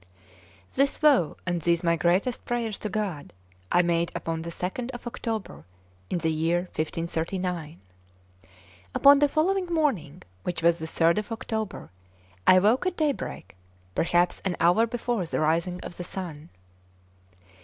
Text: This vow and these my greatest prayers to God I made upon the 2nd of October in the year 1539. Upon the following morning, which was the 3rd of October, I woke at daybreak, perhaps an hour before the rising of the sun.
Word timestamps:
This 0.73 0.97
vow 0.97 1.37
and 1.45 1.61
these 1.61 1.83
my 1.83 1.95
greatest 1.95 2.43
prayers 2.43 2.79
to 2.79 2.89
God 2.89 3.33
I 3.71 3.83
made 3.83 4.11
upon 4.15 4.41
the 4.41 4.49
2nd 4.49 4.89
of 4.95 5.05
October 5.05 5.63
in 6.09 6.17
the 6.17 6.31
year 6.31 6.61
1539. 6.75 7.79
Upon 8.95 9.19
the 9.19 9.29
following 9.29 9.67
morning, 9.67 10.23
which 10.41 10.63
was 10.63 10.79
the 10.79 10.87
3rd 10.87 11.19
of 11.19 11.31
October, 11.31 11.91
I 12.47 12.57
woke 12.57 12.87
at 12.87 12.97
daybreak, 12.97 13.55
perhaps 13.93 14.41
an 14.43 14.57
hour 14.59 14.87
before 14.87 15.27
the 15.27 15.39
rising 15.39 15.79
of 15.81 15.97
the 15.97 16.03
sun. 16.03 16.49